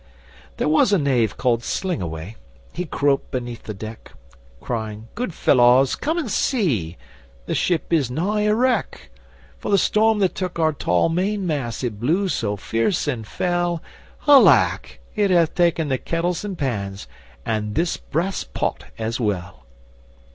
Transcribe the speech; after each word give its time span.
There 0.57 0.67
was 0.67 0.91
a 0.91 0.97
knave 0.97 1.37
called 1.37 1.61
Slingawai, 1.61 2.33
he 2.73 2.85
crope 2.85 3.29
beneath 3.29 3.65
the 3.65 3.73
deck, 3.75 4.11
Crying: 4.59 5.09
'Good 5.13 5.29
felawes, 5.31 5.95
come 5.95 6.17
and 6.17 6.31
see! 6.31 6.97
The 7.45 7.53
ship 7.53 7.93
is 7.93 8.09
nigh 8.09 8.45
a 8.45 8.55
wreck! 8.55 9.11
For 9.59 9.69
the 9.69 9.77
storm 9.77 10.17
that 10.17 10.33
took 10.33 10.57
our 10.57 10.73
tall 10.73 11.09
main 11.09 11.45
mast, 11.45 11.83
it 11.83 11.99
blew 11.99 12.29
so 12.29 12.55
fierce 12.55 13.07
and 13.07 13.27
fell, 13.27 13.83
Alack! 14.27 14.99
it 15.15 15.29
hath 15.29 15.53
taken 15.53 15.89
the 15.89 15.99
kettles 15.99 16.43
and 16.43 16.57
pans, 16.57 17.07
and 17.45 17.75
this 17.75 17.97
brass 17.97 18.43
pott 18.43 18.85
as 18.97 19.19
well! 19.19 19.67